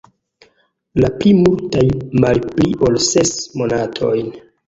[1.03, 1.83] La pli multaj
[2.25, 4.35] malpli ol ses monatojn.